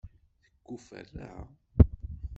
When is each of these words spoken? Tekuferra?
Tekuferra? 0.53 1.29